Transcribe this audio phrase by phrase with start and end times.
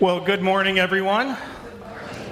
[0.00, 1.36] Well, good morning, everyone.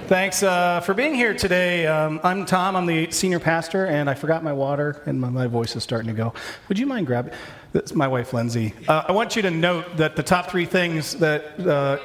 [0.07, 1.85] Thanks uh, for being here today.
[1.85, 2.75] Um, I'm Tom.
[2.75, 6.07] I'm the senior pastor, and I forgot my water, and my, my voice is starting
[6.07, 6.33] to go.
[6.67, 7.31] Would you mind grabbing?
[7.71, 8.73] That's my wife, Lindsay.
[8.87, 11.99] Uh, I want you to note that the top three things that uh,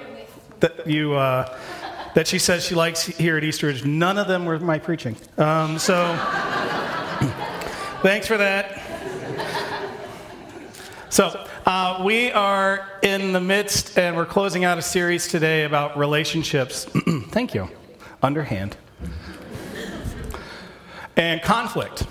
[0.60, 1.58] that you uh,
[2.14, 5.16] that she says she likes here at Easter is none of them were my preaching.
[5.38, 5.94] Um, so,
[8.02, 8.83] thanks for that.
[11.14, 15.96] So, uh, we are in the midst, and we're closing out a series today about
[15.96, 16.86] relationships.
[17.28, 17.68] Thank you.
[18.20, 18.76] Underhand.
[21.16, 22.04] And conflict.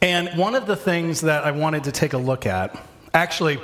[0.00, 2.76] And one of the things that I wanted to take a look at,
[3.14, 3.60] actually,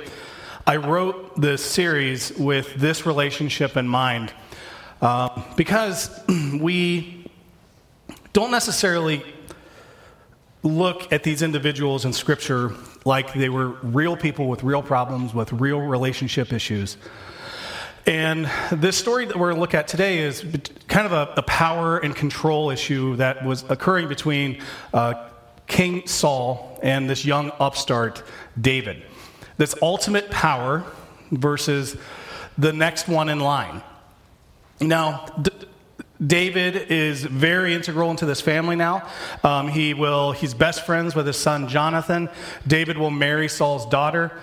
[0.65, 4.31] I wrote this series with this relationship in mind
[5.01, 6.17] uh, because
[6.61, 7.29] we
[8.31, 9.25] don't necessarily
[10.63, 12.73] look at these individuals in Scripture
[13.05, 16.97] like they were real people with real problems, with real relationship issues.
[18.05, 20.43] And this story that we're going to look at today is
[20.87, 24.61] kind of a, a power and control issue that was occurring between
[24.93, 25.29] uh,
[25.67, 28.23] King Saul and this young upstart,
[28.59, 29.03] David.
[29.57, 30.83] This ultimate power
[31.31, 31.97] versus
[32.57, 33.83] the next one in line.
[34.81, 35.25] Now,
[36.25, 39.07] David is very integral into this family now.
[39.43, 42.29] Um, he will, he's best friends with his son Jonathan.
[42.67, 44.37] David will marry Saul's daughter.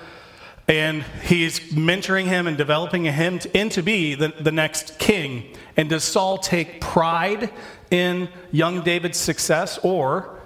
[0.68, 5.54] And he's mentoring him and developing him to, into be the, the next king.
[5.76, 7.52] And does Saul take pride
[7.90, 10.40] in young David's success, or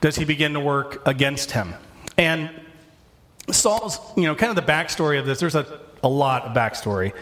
[0.00, 1.74] does he begin to work against him?
[2.18, 2.50] And
[3.52, 7.12] Saul's, you know, kind of the backstory of this, there's a, a lot of backstory.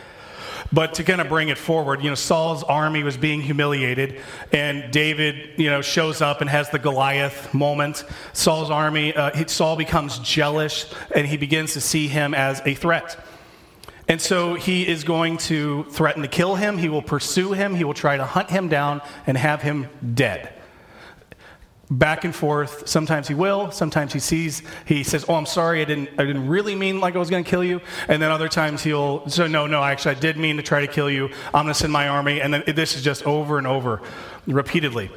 [0.72, 4.20] But to kind of bring it forward, you know, Saul's army was being humiliated,
[4.52, 8.04] and David, you know, shows up and has the Goliath moment.
[8.34, 13.16] Saul's army, uh, Saul becomes jealous, and he begins to see him as a threat.
[14.08, 16.78] And so he is going to threaten to kill him.
[16.78, 17.74] He will pursue him.
[17.74, 20.57] He will try to hunt him down and have him dead
[21.90, 22.86] back and forth.
[22.88, 26.48] Sometimes he will, sometimes he sees, he says, Oh, I'm sorry, I didn't, I didn't
[26.48, 27.80] really mean like I was going to kill you.
[28.08, 30.92] And then other times he'll, so no, no, actually, I did mean to try to
[30.92, 31.26] kill you.
[31.46, 32.40] I'm going to send my army.
[32.40, 34.02] And then this is just over and over,
[34.46, 35.10] repeatedly.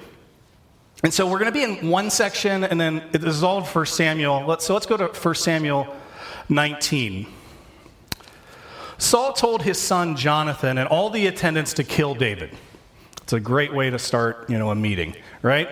[1.04, 3.86] And so we're going to be in one section, and then this is all for
[3.86, 4.46] Samuel.
[4.46, 5.94] Let's, so let's go to 1 Samuel
[6.48, 7.26] 19.
[9.00, 12.52] Saul told his son Jonathan and all the attendants to kill David.
[13.24, 15.70] It's a great way to start, you know, a meeting, right?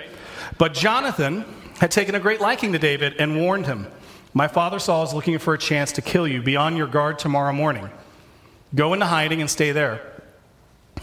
[0.58, 1.46] But Jonathan
[1.80, 3.88] had taken a great liking to David and warned him
[4.34, 6.42] My father Saul is looking for a chance to kill you.
[6.42, 7.90] Be on your guard tomorrow morning.
[8.76, 10.02] Go into hiding and stay there.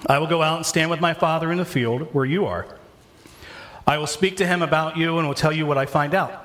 [0.06, 2.66] I will go out and stand with my father in the field where you are.
[3.86, 6.42] I will speak to him about you and will tell you what I find out.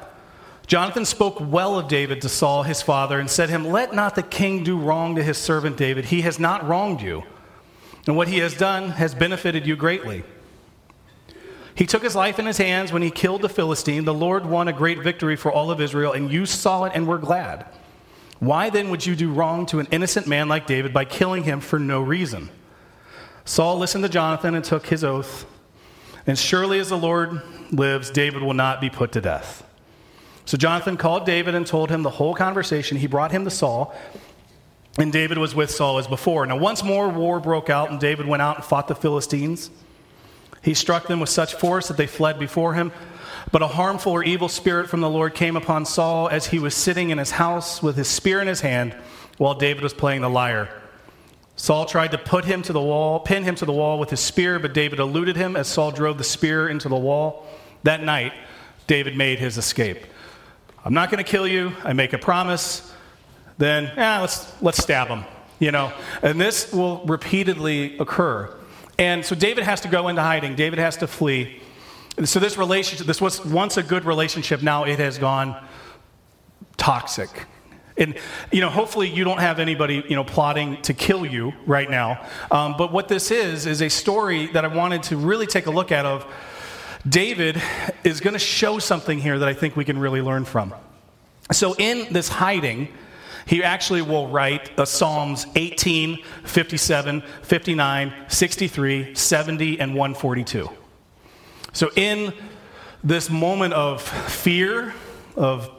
[0.67, 4.15] Jonathan spoke well of David to Saul, his father, and said to him, Let not
[4.15, 6.05] the king do wrong to his servant David.
[6.05, 7.23] He has not wronged you,
[8.07, 10.23] and what he has done has benefited you greatly.
[11.75, 14.05] He took his life in his hands when he killed the Philistine.
[14.05, 17.07] The Lord won a great victory for all of Israel, and you saw it and
[17.07, 17.65] were glad.
[18.39, 21.61] Why then would you do wrong to an innocent man like David by killing him
[21.61, 22.49] for no reason?
[23.45, 25.45] Saul listened to Jonathan and took his oath.
[26.27, 29.63] And surely as the Lord lives, David will not be put to death.
[30.45, 32.97] So Jonathan called David and told him the whole conversation.
[32.97, 33.95] He brought him to Saul,
[34.97, 36.45] and David was with Saul as before.
[36.45, 39.69] Now, once more war broke out, and David went out and fought the Philistines.
[40.61, 42.91] He struck them with such force that they fled before him.
[43.51, 46.75] But a harmful or evil spirit from the Lord came upon Saul as he was
[46.75, 48.95] sitting in his house with his spear in his hand
[49.37, 50.69] while David was playing the lyre.
[51.55, 54.19] Saul tried to put him to the wall, pin him to the wall with his
[54.19, 57.45] spear, but David eluded him as Saul drove the spear into the wall.
[57.83, 58.33] That night,
[58.87, 59.99] David made his escape.
[60.83, 61.73] I'm not going to kill you.
[61.83, 62.91] I make a promise.
[63.57, 65.23] Then, eh, let's, let's stab him,
[65.59, 65.93] you know.
[66.23, 68.51] And this will repeatedly occur.
[69.01, 71.59] And so David has to go into hiding, David has to flee.
[72.23, 75.59] So this relationship, this was once a good relationship, now it has gone
[76.77, 77.47] toxic.
[77.97, 78.15] And,
[78.51, 82.23] you know, hopefully you don't have anybody, you know, plotting to kill you right now.
[82.51, 85.71] Um, but what this is, is a story that I wanted to really take a
[85.71, 86.31] look at of
[87.07, 87.59] David
[88.03, 90.75] is going to show something here that I think we can really learn from.
[91.51, 92.89] So in this hiding,
[93.45, 100.69] he actually will write the Psalms 18, 57, 59, 63, 70, and 142.
[101.73, 102.33] So, in
[103.03, 104.93] this moment of fear,
[105.35, 105.69] of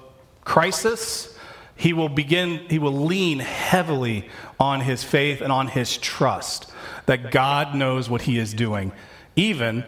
[0.45, 1.37] crisis,
[1.77, 4.29] he will begin, he will lean heavily
[4.59, 6.71] on his faith and on his trust
[7.07, 8.93] that God knows what he is doing,
[9.37, 9.85] even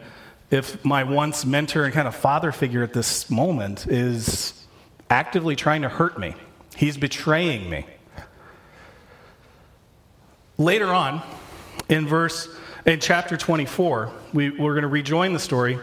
[0.50, 4.55] if my once mentor and kind of father figure at this moment is
[5.11, 6.35] actively trying to hurt me.
[6.76, 7.87] He's betraying me.
[10.59, 11.23] later on,
[11.88, 12.49] in verse
[12.87, 15.79] in chapter 24, we, we're going to rejoin the story.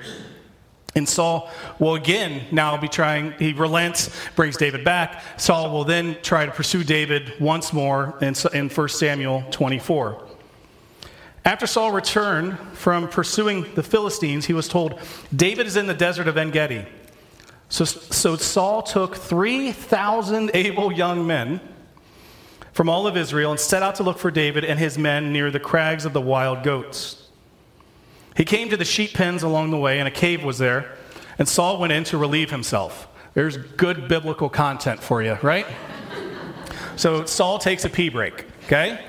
[0.93, 1.49] And Saul
[1.79, 5.23] will again now be trying, he relents, brings David back.
[5.37, 10.27] Saul will then try to pursue David once more in, in 1 Samuel 24.
[11.43, 14.99] After Saul returned from pursuing the Philistines, he was told,
[15.35, 16.85] David is in the desert of En Gedi.
[17.71, 21.61] So, so Saul took 3,000 able young men
[22.73, 25.49] from all of Israel and set out to look for David and his men near
[25.49, 27.29] the crags of the wild goats.
[28.35, 30.97] He came to the sheep pens along the way, and a cave was there,
[31.39, 33.07] and Saul went in to relieve himself.
[33.35, 35.65] There's good biblical content for you, right?
[36.97, 38.99] so Saul takes a pee break, okay?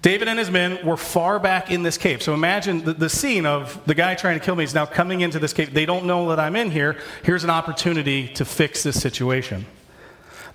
[0.00, 2.22] David and his men were far back in this cave.
[2.22, 5.22] So imagine the, the, scene of the guy trying to kill me is now coming
[5.22, 5.74] into this cave.
[5.74, 6.96] They don't know that I'm in here.
[7.24, 9.66] Here's an opportunity to fix this situation.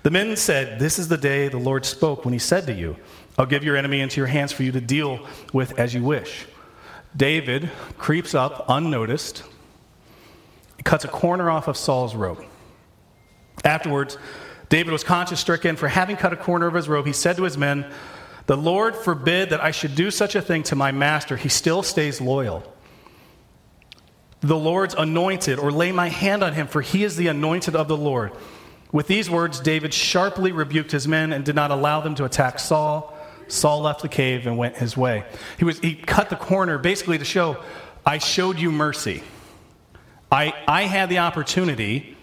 [0.02, 2.96] The men said, This is the day the Lord spoke when he said to you,
[3.36, 6.46] I'll give your enemy into your hands for you to deal with as you wish.
[7.16, 9.44] David creeps up unnoticed,
[10.84, 12.44] cuts a corner off of Saul's robe.
[13.64, 14.16] Afterwards,
[14.68, 17.06] David was conscience stricken for having cut a corner of his robe.
[17.06, 17.90] He said to his men,
[18.46, 21.36] The Lord forbid that I should do such a thing to my master.
[21.36, 22.70] He still stays loyal.
[24.40, 27.88] The Lord's anointed, or lay my hand on him, for he is the anointed of
[27.88, 28.32] the Lord.
[28.92, 32.58] With these words, David sharply rebuked his men and did not allow them to attack
[32.58, 33.16] Saul.
[33.48, 35.24] Saul left the cave and went his way.
[35.58, 37.62] He, was, he cut the corner basically to show,
[38.04, 39.22] I showed you mercy.
[40.30, 42.16] I, I had the opportunity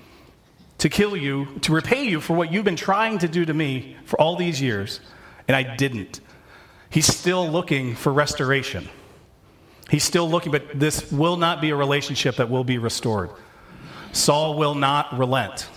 [0.78, 3.98] to kill you, to repay you for what you've been trying to do to me
[4.06, 5.00] for all these years,
[5.52, 6.22] and I didn't.
[6.90, 8.88] He's still looking for restoration.
[9.90, 13.32] He's still looking, but this will not be a relationship that will be restored.
[14.14, 15.68] Saul will not relent.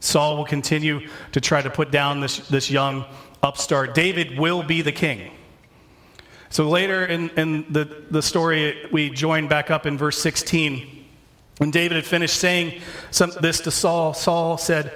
[0.00, 3.04] Saul will continue to try to put down this, this young
[3.40, 3.94] upstart.
[3.94, 5.30] David will be the king.
[6.48, 11.04] So later in, in the, the story, we join back up in verse 16.
[11.58, 12.80] When David had finished saying
[13.12, 14.92] some, this to Saul, Saul said,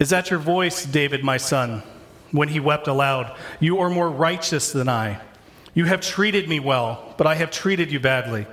[0.00, 1.84] Is that your voice, David, my son?
[2.32, 5.20] When he wept aloud, You are more righteous than I.
[5.74, 8.46] You have treated me well, but I have treated you badly.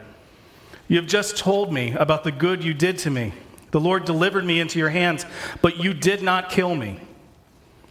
[0.87, 3.33] You have just told me about the good you did to me.
[3.71, 5.25] The Lord delivered me into your hands,
[5.61, 6.99] but you did not kill me.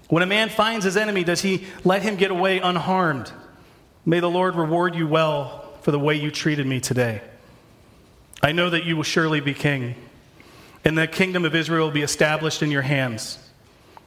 [0.08, 3.30] When a man finds his enemy, does he let him get away unharmed?
[4.04, 7.20] May the Lord reward you well for the way you treated me today.
[8.42, 9.94] I know that you will surely be king,
[10.84, 13.38] and the kingdom of Israel will be established in your hands.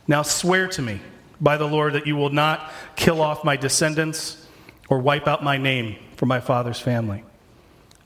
[0.07, 1.01] Now swear to me
[1.41, 4.47] by the Lord that you will not kill off my descendants
[4.89, 7.23] or wipe out my name from my father's family.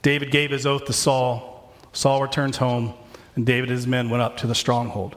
[0.01, 1.73] David gave his oath to Saul.
[1.91, 2.93] Saul returns home,
[3.35, 5.15] and David and his men went up to the stronghold.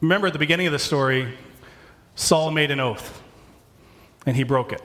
[0.00, 1.34] Remember at the beginning of the story,
[2.14, 3.22] Saul made an oath
[4.26, 4.82] and he broke it.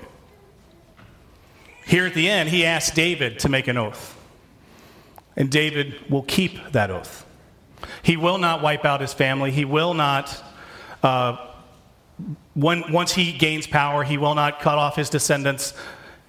[1.85, 4.17] Here at the end, he asked David to make an oath.
[5.35, 7.25] And David will keep that oath.
[8.03, 9.51] He will not wipe out his family.
[9.51, 10.43] He will not,
[11.03, 11.37] uh,
[12.53, 15.73] when, once he gains power, he will not cut off his descendants.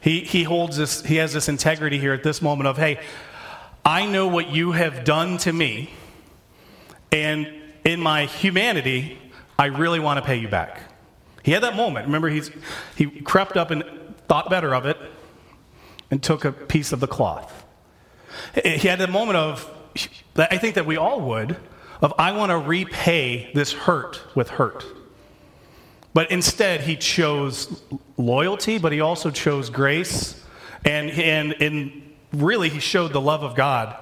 [0.01, 3.01] He, he holds this, he has this integrity here at this moment of, hey,
[3.85, 5.91] I know what you have done to me,
[7.11, 7.49] and
[7.85, 9.19] in my humanity,
[9.59, 10.81] I really want to pay you back.
[11.43, 12.07] He had that moment.
[12.07, 12.51] Remember, he's,
[12.97, 13.83] he crept up and
[14.29, 14.97] thought better of it
[16.11, 17.65] and took a piece of the cloth.
[18.55, 19.69] He had that moment of,
[20.37, 21.57] I think that we all would,
[22.01, 24.85] of I want to repay this hurt with hurt.
[26.15, 27.83] But instead, he chose
[28.17, 30.43] loyalty, but he also chose grace.
[30.85, 33.97] And, and, and really, he showed the love of God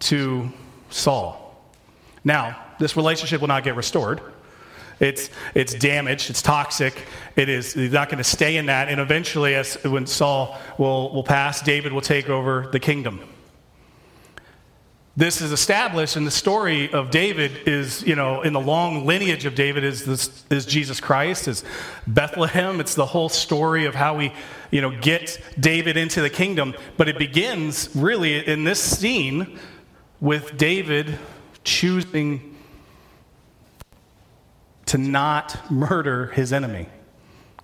[0.00, 0.50] to
[0.90, 1.60] Saul.
[2.24, 4.20] Now, this relationship will not get restored.
[4.98, 7.04] It's, it's damaged, it's toxic,
[7.36, 8.88] it is he's not going to stay in that.
[8.88, 13.20] And eventually, as, when Saul will, will pass, David will take over the kingdom.
[15.18, 19.46] This is established, and the story of David is, you know, in the long lineage
[19.46, 21.64] of David is, this, is Jesus Christ, is
[22.06, 22.80] Bethlehem.
[22.80, 24.30] It's the whole story of how we,
[24.70, 26.74] you know, get David into the kingdom.
[26.98, 29.58] But it begins really in this scene
[30.20, 31.18] with David
[31.64, 32.54] choosing
[34.84, 36.88] to not murder his enemy.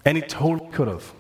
[0.06, 1.12] And he totally could have.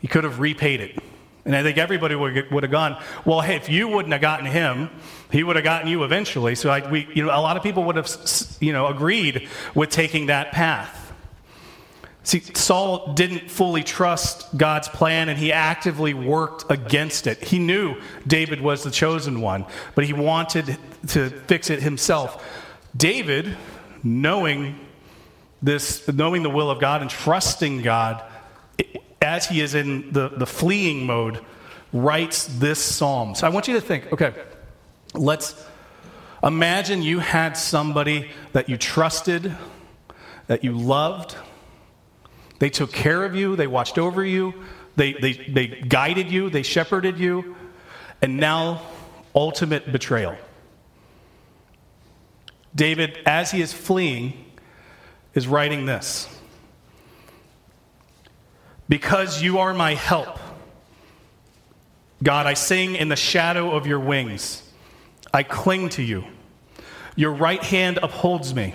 [0.00, 1.02] He could have repaid it.
[1.46, 4.46] And I think everybody would, would have gone, well, hey, if you wouldn't have gotten
[4.46, 4.90] him,
[5.30, 6.56] he would have gotten you eventually.
[6.56, 8.10] So I, we, you know, a lot of people would have
[8.60, 11.04] you know, agreed with taking that path.
[12.24, 17.40] See, Saul didn't fully trust God's plan and he actively worked against it.
[17.44, 17.94] He knew
[18.26, 20.76] David was the chosen one, but he wanted
[21.08, 22.44] to fix it himself.
[22.96, 23.56] David,
[24.02, 24.80] knowing
[25.62, 28.22] this knowing the will of God and trusting God
[29.26, 31.44] as he is in the, the fleeing mode,
[31.92, 33.34] writes this psalm.
[33.34, 34.32] So I want you to think okay,
[35.14, 35.66] let's
[36.42, 39.54] imagine you had somebody that you trusted,
[40.46, 41.36] that you loved.
[42.58, 44.54] They took care of you, they watched over you,
[44.94, 47.56] they, they, they guided you, they shepherded you,
[48.22, 48.80] and now
[49.34, 50.36] ultimate betrayal.
[52.74, 54.44] David, as he is fleeing,
[55.34, 56.35] is writing this
[58.88, 60.38] Because you are my help,
[62.22, 64.62] God, I sing in the shadow of your wings.
[65.34, 66.24] I cling to you.
[67.14, 68.74] Your right hand upholds me.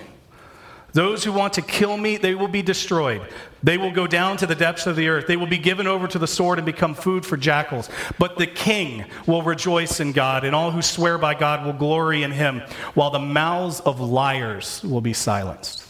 [0.94, 3.22] Those who want to kill me, they will be destroyed.
[3.64, 5.26] They will go down to the depths of the earth.
[5.26, 7.90] They will be given over to the sword and become food for jackals.
[8.20, 12.24] But the king will rejoice in God, and all who swear by God will glory
[12.24, 12.62] in him,
[12.94, 15.86] while the mouths of liars will be silenced.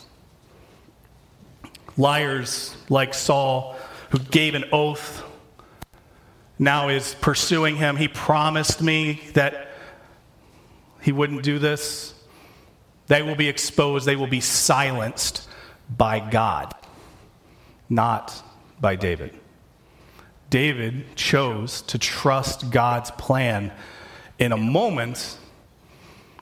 [1.98, 3.76] Liars like Saul,
[4.12, 5.24] who gave an oath,
[6.60, 7.96] now is pursuing him.
[7.96, 9.70] He promised me that
[11.02, 12.14] he wouldn't do this.
[13.08, 15.50] They will be exposed, they will be silenced
[15.98, 16.74] by God,
[17.90, 18.42] not
[18.80, 19.34] by David.
[20.50, 23.72] David chose to trust God's plan
[24.38, 25.38] in a moment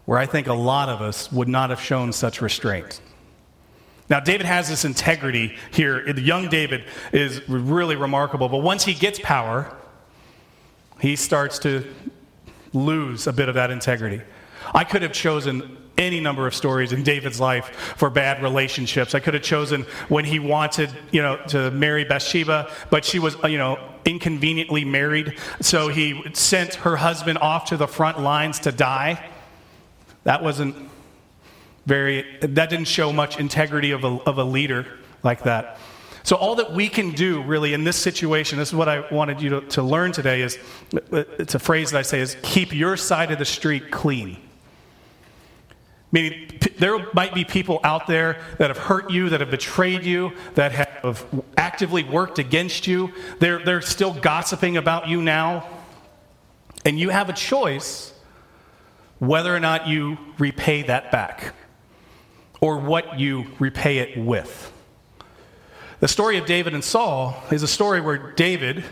[0.05, 2.99] where I think a lot of us would not have shown such restraint.
[4.09, 6.11] Now, David has this integrity here.
[6.11, 9.75] The young David is really remarkable, but once he gets power,
[10.99, 11.85] he starts to
[12.73, 14.21] lose a bit of that integrity.
[14.73, 19.13] I could have chosen any number of stories in David's life for bad relationships.
[19.13, 23.35] I could have chosen when he wanted, you know, to marry Bathsheba, but she was,
[23.43, 28.71] you know, inconveniently married, so he sent her husband off to the front lines to
[28.71, 29.29] die.
[30.23, 30.88] That wasn't
[31.85, 34.85] very that didn't show much integrity of a, of a leader
[35.23, 35.77] like that.
[36.23, 39.41] So all that we can do really in this situation, this is what I wanted
[39.41, 40.59] you to, to learn today is
[41.11, 44.37] it's a phrase that I say is keep your side of the street clean.
[46.11, 50.31] Meaning, there might be people out there that have hurt you, that have betrayed you,
[50.55, 53.13] that have actively worked against you.
[53.39, 55.67] They're, they're still gossiping about you now.
[56.83, 58.13] And you have a choice
[59.19, 61.53] whether or not you repay that back
[62.61, 64.71] or what you repay it with.
[65.99, 68.83] The story of David and Saul is a story where David,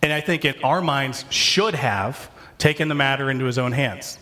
[0.00, 4.18] and I think in our minds, should have taken the matter into his own hands.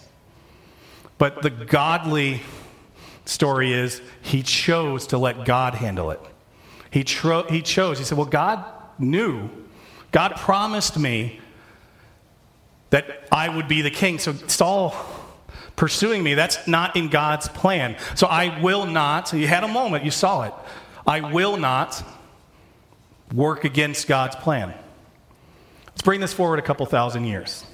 [1.19, 2.41] But the godly
[3.27, 6.21] story is he chose to let God handle it.
[6.91, 8.65] He, tro- he chose, he said, Well, God
[8.99, 9.51] knew,
[10.13, 11.41] God promised me
[12.89, 14.19] that I would be the king.
[14.19, 14.97] So Saul
[15.81, 17.97] pursuing me, that's not in God's plan.
[18.15, 20.55] So I will not, you had a moment, you saw it.
[21.07, 22.05] I will not
[23.33, 24.75] work against God's plan.
[25.89, 27.65] Let's bring this forward a couple thousand years.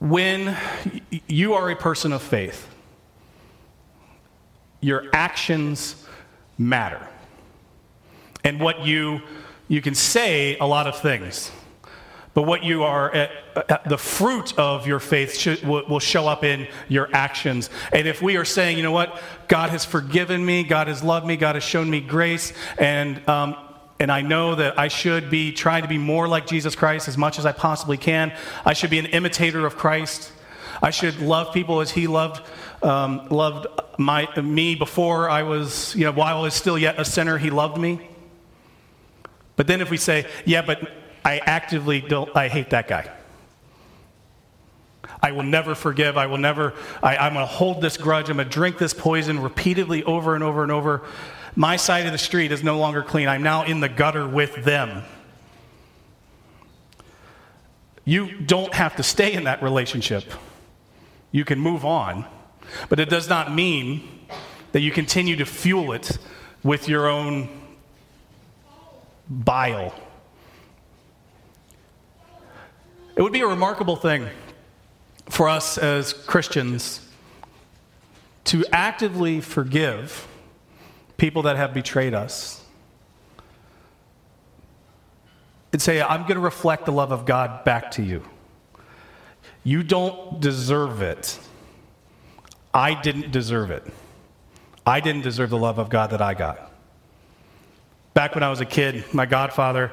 [0.00, 0.56] when
[1.28, 2.66] you are a person of faith,
[4.80, 6.06] your actions
[6.56, 7.06] matter.
[8.42, 9.20] And what you,
[9.68, 11.50] you can say a lot of things,
[12.32, 13.30] but what you are, at,
[13.68, 17.70] at the fruit of your faith should, will, will show up in your actions.
[17.92, 21.26] And if we are saying, you know what, God has forgiven me, God has loved
[21.26, 23.56] me, God has shown me grace, and um,
[23.98, 27.18] and I know that I should be trying to be more like Jesus Christ as
[27.18, 28.32] much as I possibly can.
[28.64, 30.32] I should be an imitator of Christ.
[30.82, 32.42] I should love people as He loved
[32.82, 33.66] um, loved
[33.98, 37.36] my me before I was, you know, while I was still yet a sinner.
[37.36, 38.08] He loved me.
[39.56, 40.90] But then if we say, yeah, but
[41.24, 43.10] I actively don't, I hate that guy.
[45.22, 46.16] I will never forgive.
[46.16, 46.72] I will never,
[47.02, 48.30] I, I'm going to hold this grudge.
[48.30, 51.02] I'm going to drink this poison repeatedly over and over and over.
[51.56, 53.28] My side of the street is no longer clean.
[53.28, 55.02] I'm now in the gutter with them.
[58.04, 60.24] You don't have to stay in that relationship.
[61.32, 62.24] You can move on.
[62.88, 64.26] But it does not mean
[64.72, 66.18] that you continue to fuel it
[66.62, 67.48] with your own
[69.28, 69.94] bile.
[73.20, 74.26] It would be a remarkable thing
[75.28, 77.06] for us as Christians
[78.44, 80.26] to actively forgive
[81.18, 82.64] people that have betrayed us.
[85.70, 88.22] And say, I'm going to reflect the love of God back to you.
[89.64, 91.38] You don't deserve it.
[92.72, 93.86] I didn't deserve it.
[94.86, 96.72] I didn't deserve the love of God that I got.
[98.14, 99.92] Back when I was a kid, my godfather,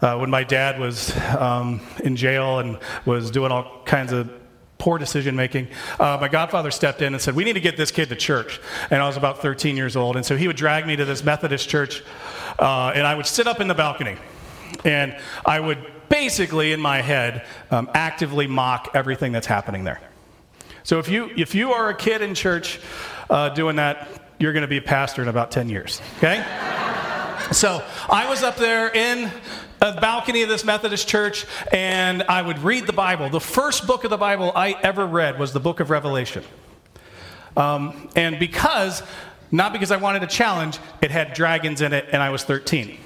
[0.00, 4.30] uh, when my dad was um, in jail and was doing all kinds of
[4.78, 5.68] poor decision making.
[5.98, 8.60] Uh, my godfather stepped in and said, We need to get this kid to church.
[8.90, 10.16] And I was about 13 years old.
[10.16, 12.02] And so he would drag me to this Methodist church,
[12.58, 14.16] uh, and I would sit up in the balcony.
[14.84, 20.00] And I would basically, in my head, um, actively mock everything that's happening there.
[20.82, 22.78] So if you, if you are a kid in church
[23.30, 26.73] uh, doing that, you're going to be a pastor in about 10 years, okay?
[27.52, 29.30] So I was up there in
[29.80, 33.28] a balcony of this Methodist church, and I would read the Bible.
[33.28, 36.44] The first book of the Bible I ever read was the book of Revelation.
[37.56, 39.02] Um, and because,
[39.52, 42.98] not because I wanted a challenge, it had dragons in it, and I was 13.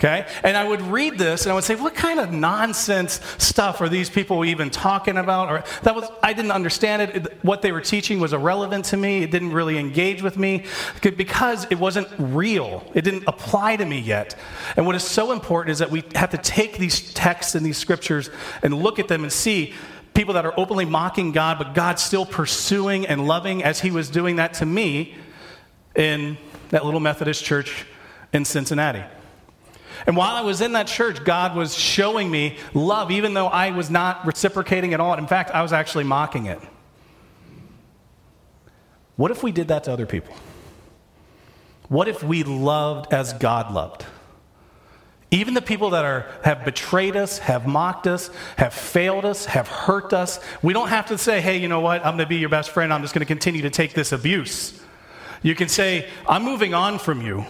[0.00, 0.26] Okay?
[0.42, 3.88] And I would read this and I would say, what kind of nonsense stuff are
[3.90, 5.50] these people even talking about?
[5.50, 7.44] Or that was, I didn't understand it.
[7.44, 9.22] What they were teaching was irrelevant to me.
[9.22, 10.64] It didn't really engage with me
[11.02, 12.82] because it wasn't real.
[12.94, 14.36] It didn't apply to me yet.
[14.74, 17.76] And what is so important is that we have to take these texts and these
[17.76, 18.30] scriptures
[18.62, 19.74] and look at them and see
[20.14, 24.08] people that are openly mocking God, but God still pursuing and loving as He was
[24.08, 25.14] doing that to me
[25.94, 26.38] in
[26.70, 27.84] that little Methodist church
[28.32, 29.04] in Cincinnati.
[30.06, 33.70] And while I was in that church, God was showing me love, even though I
[33.70, 35.14] was not reciprocating at all.
[35.14, 36.60] In fact, I was actually mocking it.
[39.16, 40.34] What if we did that to other people?
[41.88, 44.06] What if we loved as God loved?
[45.32, 49.68] Even the people that are, have betrayed us, have mocked us, have failed us, have
[49.68, 52.36] hurt us, we don't have to say, hey, you know what, I'm going to be
[52.36, 54.80] your best friend, I'm just going to continue to take this abuse.
[55.42, 57.44] You can say, I'm moving on from you.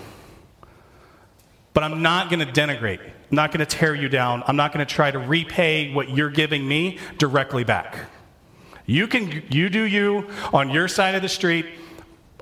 [1.73, 3.01] But I'm not going to denigrate.
[3.01, 4.43] I'm not going to tear you down.
[4.47, 7.97] I'm not going to try to repay what you're giving me directly back.
[8.87, 11.67] You can you do you on your side of the street.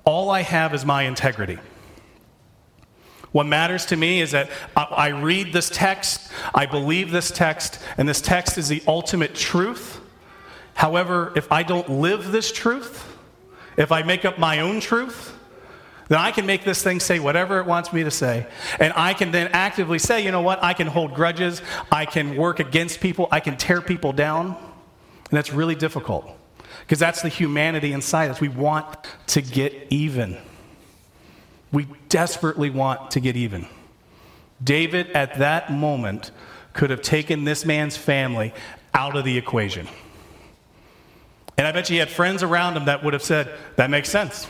[0.04, 1.58] All I have is my integrity.
[3.32, 8.08] What matters to me is that I read this text, I believe this text, and
[8.08, 10.00] this text is the ultimate truth.
[10.72, 13.04] However, if I don't live this truth,
[13.76, 15.37] if I make up my own truth,
[16.08, 18.46] then I can make this thing say whatever it wants me to say.
[18.80, 20.62] And I can then actively say, you know what?
[20.62, 21.60] I can hold grudges.
[21.92, 23.28] I can work against people.
[23.30, 24.46] I can tear people down.
[24.46, 26.30] And that's really difficult
[26.80, 28.40] because that's the humanity inside us.
[28.40, 28.96] We want
[29.28, 30.38] to get even.
[31.70, 33.66] We desperately want to get even.
[34.64, 36.30] David, at that moment,
[36.72, 38.54] could have taken this man's family
[38.94, 39.86] out of the equation.
[41.58, 44.08] And I bet you he had friends around him that would have said, that makes
[44.08, 44.46] sense.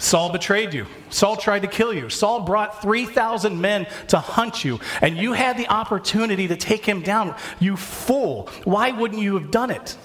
[0.00, 0.86] Saul betrayed you.
[1.10, 2.08] Saul tried to kill you.
[2.08, 7.02] Saul brought 3,000 men to hunt you, and you had the opportunity to take him
[7.02, 7.34] down.
[7.58, 8.48] You fool.
[8.62, 9.96] Why wouldn't you have done it?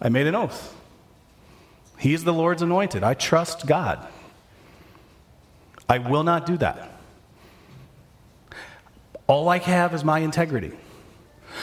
[0.00, 0.76] I made an oath.
[1.98, 3.02] He is the Lord's anointed.
[3.02, 4.06] I trust God.
[5.88, 7.00] I will not do that.
[9.26, 10.70] All I have is my integrity.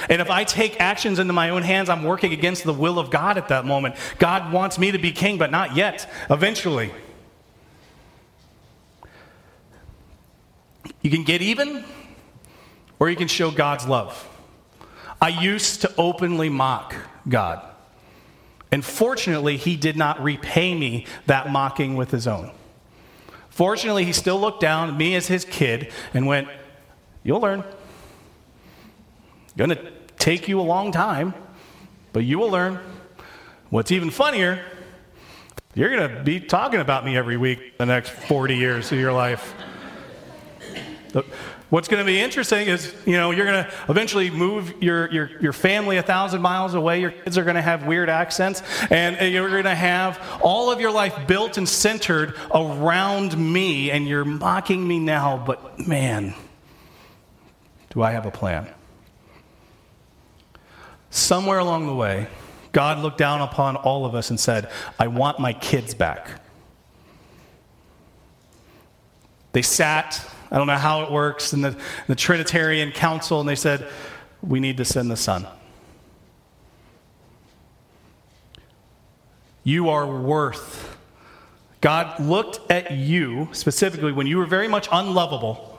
[0.10, 3.10] And if I take actions into my own hands, I'm working against the will of
[3.10, 3.96] God at that moment.
[4.20, 6.12] God wants me to be king, but not yet.
[6.30, 6.92] Eventually.
[11.06, 11.86] You can get even,
[12.98, 14.28] or you can show God's love.
[15.22, 16.96] I used to openly mock
[17.30, 17.64] God.
[18.72, 22.50] And fortunately, he did not repay me that mocking with his own.
[23.52, 26.48] Fortunately, he still looked down at me as his kid and went,
[27.22, 27.64] You'll learn.
[29.60, 31.36] To take you a long time,
[32.14, 32.80] but you will learn.
[33.70, 34.66] What's even funnier,
[35.76, 39.54] you're to be talking about me every week the next 40 years of your life.
[41.70, 45.32] What's going to be interesting is, you know, you're going to eventually move your, your,
[45.42, 47.00] your family a thousand miles away.
[47.00, 50.82] Your kids are going to have weird accents, and you're going to have all of
[50.82, 56.34] your life built and centered around me, and you're mocking me now, but man,
[57.92, 58.68] do I have a plan?
[61.10, 62.28] Somewhere along the way,
[62.74, 66.42] God looked down upon all of us and said, I want my kids back.
[69.54, 71.76] They sat I don't know how it works, in the,
[72.08, 73.86] the Trinitarian Council, and they said,
[74.42, 75.46] we need to send the Son.
[79.66, 80.98] You are worth.
[81.82, 85.78] God looked at you specifically when you were very much unlovable,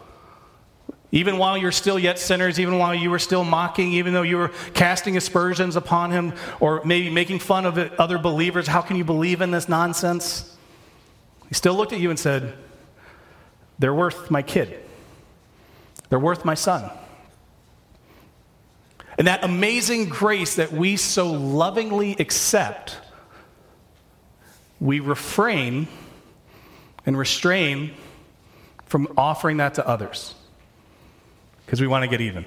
[1.11, 4.37] even while you're still yet sinners, even while you were still mocking, even though you
[4.37, 8.67] were casting aspersions upon him or maybe making fun of other believers.
[8.67, 10.55] How can you believe in this nonsense?
[11.49, 12.59] He still looked at you and said,
[13.79, 14.83] they're worth my kid.
[16.09, 16.91] They're worth my son.
[19.19, 22.99] And that amazing grace that we so lovingly accept,
[24.79, 25.89] we refrain
[27.07, 27.95] and restrain
[28.87, 30.35] from offering that to others
[31.65, 32.45] because we want to get even.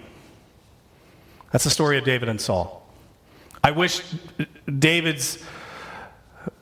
[1.51, 2.87] That's the story of David and Saul.
[3.63, 4.01] I wish
[4.77, 5.43] David's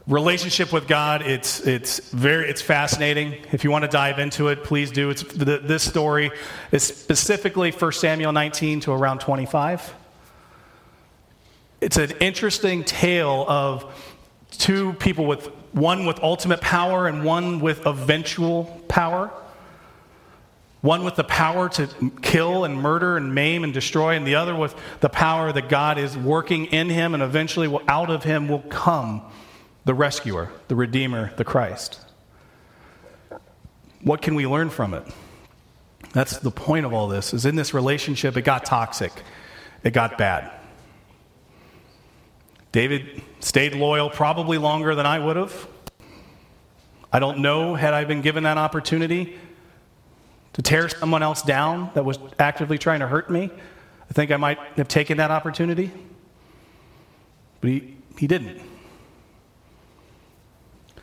[0.08, 3.36] relationship with God, it's, it's, very, it's fascinating.
[3.52, 5.10] If you want to dive into it, please do.
[5.10, 6.32] It's, the, this story
[6.72, 9.94] is specifically 1 Samuel 19 to around 25.
[11.82, 13.94] It's an interesting tale of
[14.52, 19.32] two people with one with ultimate power and one with eventual power.
[20.82, 21.88] One with the power to
[22.22, 25.98] kill and murder and maim and destroy, and the other with the power that God
[25.98, 29.22] is working in him, and eventually out of him will come
[29.88, 32.02] the rescuer, the redeemer, the Christ.
[34.02, 35.04] What can we learn from it?
[36.12, 37.34] That's the point of all this.
[37.34, 39.14] Is in this relationship it got toxic.
[39.86, 40.52] It got bad.
[42.74, 45.68] David stayed loyal probably longer than I would have.
[47.14, 49.40] I don't know had I been given that opportunity
[50.52, 53.50] to tear someone else down that was actively trying to hurt me.
[54.10, 55.92] I think I might have taken that opportunity.
[57.62, 58.67] But he, he didn't.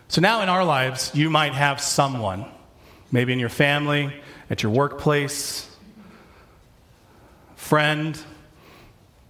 [0.08, 2.44] So now in our lives, you might have someone,
[3.10, 4.14] maybe in your family,
[4.50, 5.68] at your workplace,
[7.56, 8.18] friend,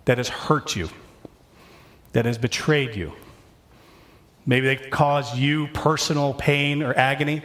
[0.05, 0.89] that has hurt you,
[2.13, 3.13] that has betrayed you.
[4.47, 7.43] Maybe they caused you personal pain or agony.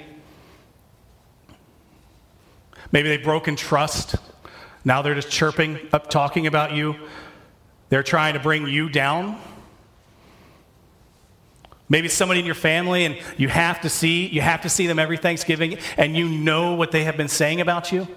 [2.91, 4.15] Maybe they've broken trust.
[4.83, 6.95] Now they're just chirping up, talking about you.
[7.89, 9.39] They're trying to bring you down.
[11.89, 14.99] Maybe somebody in your family and you have to see, you have to see them
[14.99, 18.07] every Thanksgiving and you know what they have been saying about you.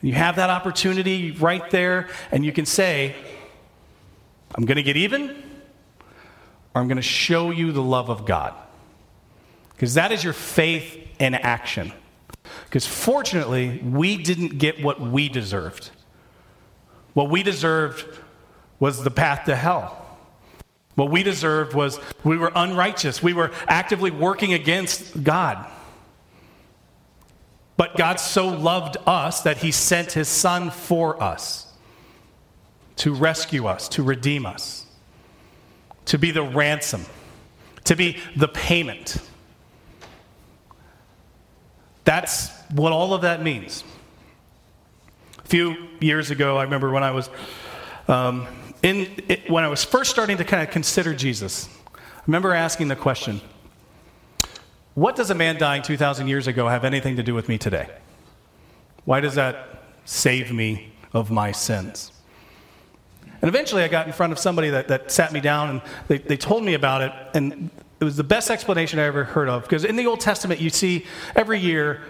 [0.00, 3.14] You have that opportunity right there and you can say,
[4.54, 5.30] I'm going to get even
[6.74, 8.54] or I'm going to show you the love of God.
[9.72, 11.92] Because that is your faith in action.
[12.64, 15.90] Because fortunately, we didn't get what we deserved.
[17.12, 18.06] What we deserved
[18.78, 20.05] was the path to hell.
[20.96, 23.22] What we deserved was we were unrighteous.
[23.22, 25.64] We were actively working against God.
[27.76, 31.70] But God so loved us that he sent his son for us
[32.96, 34.86] to rescue us, to redeem us,
[36.06, 37.04] to be the ransom,
[37.84, 39.18] to be the payment.
[42.04, 43.84] That's what all of that means.
[45.44, 47.28] A few years ago, I remember when I was
[48.08, 48.46] um,
[48.86, 52.86] in, it, when I was first starting to kind of consider Jesus, I remember asking
[52.88, 53.40] the question
[54.94, 57.86] what does a man dying 2,000 years ago have anything to do with me today?
[59.04, 62.12] Why does that save me of my sins?
[63.42, 66.18] And eventually I got in front of somebody that, that sat me down and they,
[66.18, 67.12] they told me about it.
[67.34, 67.68] And
[68.00, 69.64] it was the best explanation I ever heard of.
[69.64, 72.00] Because in the Old Testament, you see every year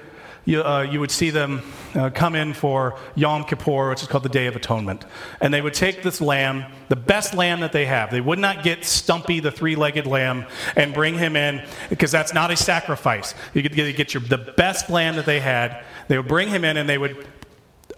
[0.46, 1.60] you, uh, you would see them
[1.94, 5.04] uh, come in for Yom Kippur, which is called the Day of Atonement.
[5.40, 8.10] And they would take this lamb, the best lamb that they have.
[8.10, 12.32] They would not get Stumpy, the three legged lamb, and bring him in, because that's
[12.32, 13.34] not a sacrifice.
[13.54, 15.84] You could get, your, the best lamb that they had.
[16.06, 17.26] They would bring him in, and they would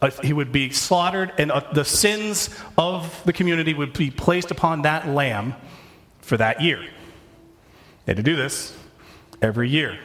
[0.01, 4.53] uh, he would be slaughtered, and uh, the sins of the community would be placed
[4.53, 5.55] upon that lamb
[6.21, 6.81] for that year.
[8.05, 8.77] They had to do this
[9.43, 9.99] every year.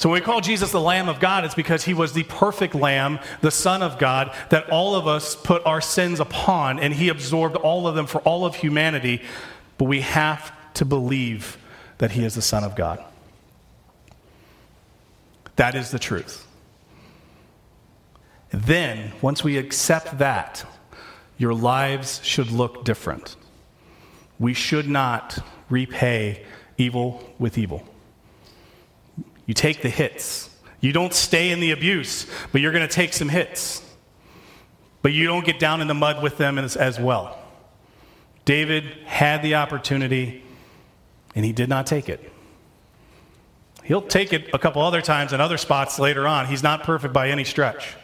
[0.00, 2.74] So when we call Jesus the Lamb of God, it's because he was the perfect
[2.74, 7.10] Lamb, the Son of God, that all of us put our sins upon, and he
[7.10, 9.20] absorbed all of them for all of humanity.
[9.76, 11.58] But we have to believe
[11.98, 13.04] that he is the Son of God.
[15.56, 16.46] That is the truth.
[18.52, 20.64] Then, once we accept that,
[21.36, 23.36] your lives should look different.
[24.38, 26.46] We should not repay
[26.78, 27.89] evil with evil.
[29.50, 30.48] You take the hits.
[30.80, 33.82] You don't stay in the abuse, but you're going to take some hits.
[35.02, 37.36] But you don't get down in the mud with them as, as well.
[38.44, 40.44] David had the opportunity,
[41.34, 42.32] and he did not take it.
[43.82, 46.46] He'll take it a couple other times in other spots later on.
[46.46, 47.96] He's not perfect by any stretch.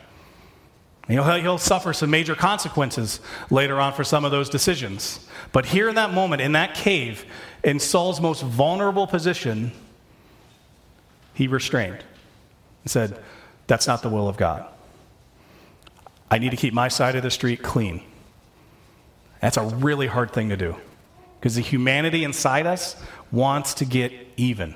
[1.07, 5.25] He'll, he'll suffer some major consequences later on for some of those decisions.
[5.53, 7.25] But here in that moment, in that cave,
[7.63, 9.71] in Saul's most vulnerable position,
[11.37, 12.03] he restrained
[12.83, 13.23] and said,
[13.67, 14.67] That's not the will of God.
[16.31, 18.03] I need to keep my side of the street clean.
[19.41, 20.77] That's a really hard thing to do
[21.39, 22.97] because the humanity inside us
[23.31, 24.75] wants to get even.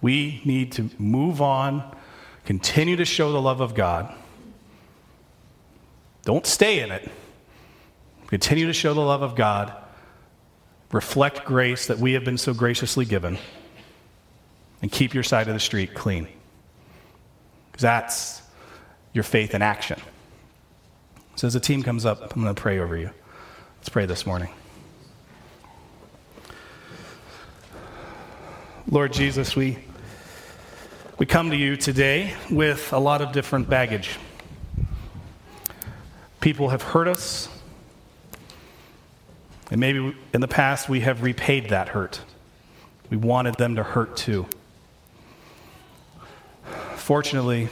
[0.00, 1.96] We need to move on,
[2.44, 4.14] continue to show the love of God.
[6.22, 7.10] Don't stay in it.
[8.28, 9.72] Continue to show the love of God.
[10.92, 13.36] Reflect grace that we have been so graciously given
[14.82, 16.26] and keep your side of the street clean.
[17.70, 18.42] Because that's
[19.12, 20.00] your faith in action.
[21.36, 23.10] So as the team comes up, I'm going to pray over you.
[23.78, 24.50] Let's pray this morning.
[28.90, 29.78] Lord Jesus, we,
[31.18, 34.18] we come to you today with a lot of different baggage.
[36.40, 37.48] People have hurt us,
[39.70, 42.20] and maybe in the past we have repaid that hurt.
[43.10, 44.46] We wanted them to hurt too.
[47.10, 47.68] Fortunately,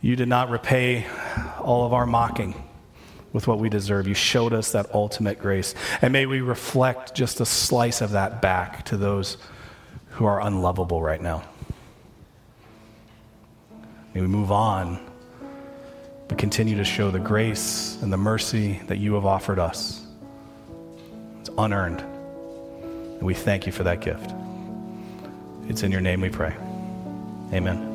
[0.00, 1.06] you did not repay
[1.60, 2.60] all of our mocking
[3.32, 4.08] with what we deserve.
[4.08, 5.72] You showed us that ultimate grace.
[6.00, 9.36] And may we reflect just a slice of that back to those
[10.10, 11.44] who are unlovable right now.
[14.12, 14.98] May we move on,
[16.26, 20.04] but continue to show the grace and the mercy that you have offered us.
[21.38, 22.00] It's unearned.
[22.00, 24.34] And we thank you for that gift.
[25.68, 26.56] It's in your name we pray.
[27.52, 27.91] Amen.